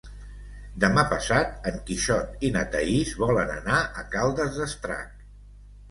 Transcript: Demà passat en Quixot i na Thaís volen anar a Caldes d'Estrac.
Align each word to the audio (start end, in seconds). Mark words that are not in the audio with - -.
Demà 0.83 1.03
passat 1.11 1.69
en 1.73 1.77
Quixot 1.91 2.49
i 2.49 2.53
na 2.57 2.65
Thaís 2.77 3.15
volen 3.27 3.55
anar 3.61 3.87
a 4.03 4.09
Caldes 4.19 4.59
d'Estrac. 4.61 5.19